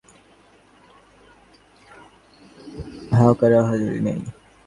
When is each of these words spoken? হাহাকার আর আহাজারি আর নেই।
হাহাকার 3.11 3.51
আর 3.51 3.61
আহাজারি 3.61 3.99
আর 3.99 4.03
নেই। 4.07 4.19